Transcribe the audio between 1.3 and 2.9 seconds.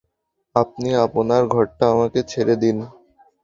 ঘরটা আমাকে ছেড়ে দিন।